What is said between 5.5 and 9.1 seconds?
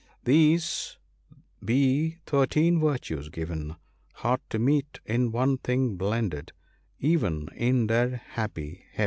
thing blended, even in their happy heaven."